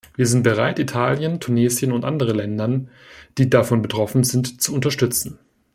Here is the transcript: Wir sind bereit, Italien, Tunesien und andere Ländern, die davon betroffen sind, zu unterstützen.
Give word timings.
Wir 0.15 0.25
sind 0.25 0.41
bereit, 0.41 0.79
Italien, 0.79 1.39
Tunesien 1.39 1.91
und 1.91 2.05
andere 2.05 2.33
Ländern, 2.33 2.89
die 3.37 3.51
davon 3.51 3.83
betroffen 3.83 4.23
sind, 4.23 4.59
zu 4.59 4.73
unterstützen. 4.73 5.37